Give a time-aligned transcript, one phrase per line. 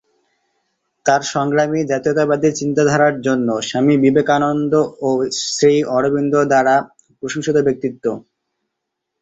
[1.05, 4.73] তাঁর সংগ্রামী জাতীয়তাবাদী চিন্তাধারার জন্য স্বামী বিবেকানন্দ
[4.99, 5.09] ও
[5.47, 6.75] শ্রী অরবিন্দ দ্বারা
[7.23, 8.05] প্রশংসিত ব্যক্তিত্ব।